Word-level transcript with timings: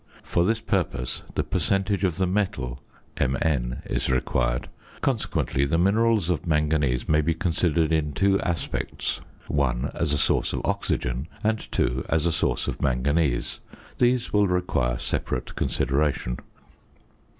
For 0.23 0.43
this 0.45 0.59
purpose 0.59 1.21
the 1.35 1.43
percentage 1.43 2.03
of 2.03 2.17
the 2.17 2.25
metal 2.25 2.81
(Mn) 3.19 3.83
is 3.85 4.09
required. 4.09 4.67
Consequently 5.01 5.63
the 5.63 5.77
minerals 5.77 6.31
of 6.31 6.47
manganese 6.47 7.07
may 7.07 7.21
be 7.21 7.35
considered 7.35 7.91
in 7.91 8.13
two 8.13 8.39
aspects 8.41 9.21
(1) 9.47 9.91
as 9.93 10.11
a 10.11 10.17
source 10.17 10.53
of 10.53 10.63
oxygen; 10.65 11.27
and 11.43 11.71
(2) 11.71 12.05
as 12.09 12.25
a 12.25 12.31
source 12.31 12.67
of 12.67 12.81
manganese. 12.81 13.59
These 13.99 14.33
will 14.33 14.47
require 14.47 14.97
separate 14.97 15.53
consideration. 15.55 16.39